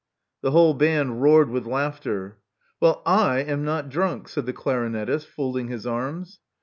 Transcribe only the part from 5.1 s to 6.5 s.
folding his arms.